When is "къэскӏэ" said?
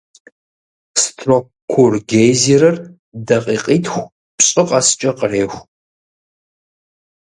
4.69-5.11